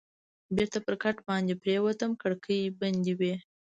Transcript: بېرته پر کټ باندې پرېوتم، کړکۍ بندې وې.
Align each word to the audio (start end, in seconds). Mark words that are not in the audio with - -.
بېرته 0.55 0.77
پر 0.85 0.95
کټ 1.03 1.17
باندې 1.29 1.53
پرېوتم، 1.61 2.11
کړکۍ 2.21 2.61
بندې 2.79 3.13
وې. 3.19 3.33